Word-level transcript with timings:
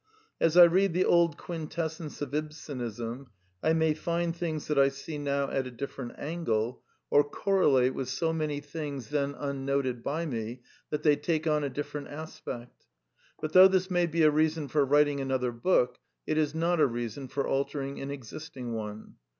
As 0.39 0.57
I 0.57 0.63
read 0.63 0.93
the 0.95 1.05
old 1.05 1.37
Quintessence 1.37 2.23
of 2.23 2.33
Ibsenism 2.33 3.27
I 3.61 3.73
may 3.73 3.93
find 3.93 4.35
things 4.35 4.65
that 4.65 4.79
I 4.79 4.89
see 4.89 5.19
now 5.19 5.51
at 5.51 5.67
a 5.67 5.69
different 5.69 6.17
angle, 6.17 6.81
or 7.11 7.23
correlate 7.23 7.93
with 7.93 8.09
so 8.09 8.29
•••viii 8.39 8.47
Preface: 8.61 8.73
1913 8.81 8.87
many 8.87 8.95
things 8.95 9.09
then 9.09 9.35
unnoted 9.39 10.01
by 10.03 10.25
me 10.25 10.61
that 10.89 11.03
they 11.03 11.15
take 11.15 11.45
on 11.45 11.63
a 11.63 11.69
different 11.69 12.07
aspect. 12.07 12.87
But 13.41 13.53
though 13.53 13.67
this 13.67 13.91
may 13.91 14.07
be 14.07 14.23
a 14.23 14.31
rea 14.31 14.49
son 14.49 14.69
for 14.69 14.83
writing 14.83 15.19
another 15.21 15.51
book, 15.51 15.99
it 16.25 16.39
is 16.39 16.55
not 16.55 16.79
a 16.79 16.87
reason 16.87 17.27
for 17.27 17.47
altering 17.47 18.01
an 18.01 18.09
existing 18.09 18.73
one. 18.73 19.17